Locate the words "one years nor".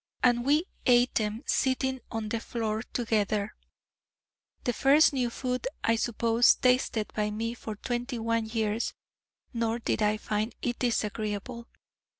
8.17-9.77